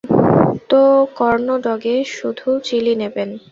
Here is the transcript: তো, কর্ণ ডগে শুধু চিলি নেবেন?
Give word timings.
তো, 0.69 0.81
কর্ণ 1.17 1.47
ডগে 1.65 1.95
শুধু 2.15 2.47
চিলি 2.67 2.93
নেবেন? 3.01 3.29